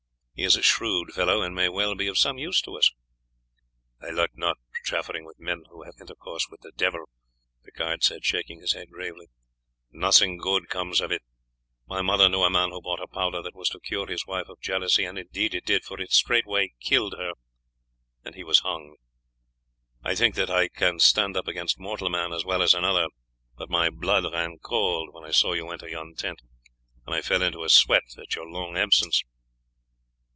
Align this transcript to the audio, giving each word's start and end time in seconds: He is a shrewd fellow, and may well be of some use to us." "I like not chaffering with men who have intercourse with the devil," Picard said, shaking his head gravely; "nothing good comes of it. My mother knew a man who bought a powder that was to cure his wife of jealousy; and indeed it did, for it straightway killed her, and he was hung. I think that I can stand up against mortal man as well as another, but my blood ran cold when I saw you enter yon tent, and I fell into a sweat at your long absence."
He 0.33 0.47
is 0.47 0.55
a 0.55 0.63
shrewd 0.63 1.13
fellow, 1.13 1.43
and 1.43 1.53
may 1.53 1.69
well 1.69 1.93
be 1.93 2.07
of 2.07 2.17
some 2.17 2.39
use 2.39 2.61
to 2.63 2.75
us." 2.75 2.91
"I 4.01 4.09
like 4.09 4.35
not 4.35 4.57
chaffering 4.83 5.23
with 5.23 5.39
men 5.39 5.65
who 5.69 5.83
have 5.83 5.93
intercourse 6.01 6.47
with 6.49 6.61
the 6.61 6.71
devil," 6.71 7.09
Picard 7.63 8.03
said, 8.03 8.25
shaking 8.25 8.59
his 8.59 8.73
head 8.73 8.89
gravely; 8.89 9.27
"nothing 9.91 10.37
good 10.39 10.67
comes 10.67 10.99
of 10.99 11.11
it. 11.11 11.21
My 11.87 12.01
mother 12.01 12.27
knew 12.27 12.41
a 12.41 12.49
man 12.49 12.71
who 12.71 12.81
bought 12.81 13.03
a 13.03 13.05
powder 13.07 13.43
that 13.43 13.53
was 13.53 13.69
to 13.69 13.79
cure 13.81 14.07
his 14.07 14.25
wife 14.25 14.47
of 14.49 14.59
jealousy; 14.59 15.05
and 15.05 15.19
indeed 15.19 15.53
it 15.53 15.63
did, 15.63 15.83
for 15.85 16.01
it 16.01 16.11
straightway 16.11 16.71
killed 16.79 17.13
her, 17.19 17.33
and 18.25 18.33
he 18.33 18.43
was 18.43 18.61
hung. 18.61 18.95
I 20.03 20.15
think 20.15 20.33
that 20.35 20.49
I 20.49 20.69
can 20.69 20.97
stand 20.99 21.37
up 21.37 21.47
against 21.47 21.79
mortal 21.79 22.09
man 22.09 22.33
as 22.33 22.43
well 22.43 22.63
as 22.63 22.73
another, 22.73 23.09
but 23.57 23.69
my 23.69 23.91
blood 23.91 24.23
ran 24.33 24.57
cold 24.57 25.13
when 25.13 25.23
I 25.23 25.29
saw 25.29 25.53
you 25.53 25.69
enter 25.69 25.87
yon 25.87 26.15
tent, 26.15 26.41
and 27.05 27.13
I 27.13 27.21
fell 27.21 27.43
into 27.43 27.63
a 27.63 27.69
sweat 27.69 28.17
at 28.17 28.33
your 28.33 28.47
long 28.49 28.75
absence." 28.75 29.23